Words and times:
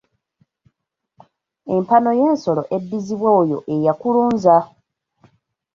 Empano 1.75 2.09
y’ensolo 2.19 2.63
eddizibwa 2.75 3.29
oyo 3.41 3.57
eyakulunza. 3.73 4.57